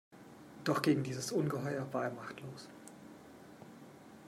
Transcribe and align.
Doch 0.63 0.81
gegen 0.81 1.03
dieses 1.03 1.31
Ungeheuer 1.31 1.85
war 1.93 2.05
er 2.05 2.09
machtlos. 2.11 2.67